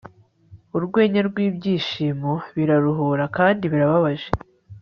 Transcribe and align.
Urwenya 0.77 1.21
rwibyishimo 1.29 2.31
biraruhura 2.55 3.25
kandi 3.37 3.63
birababaje 3.71 4.29